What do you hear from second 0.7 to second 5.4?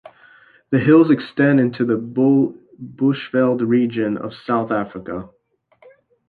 The hills extend into the Bushveld region of South Africa.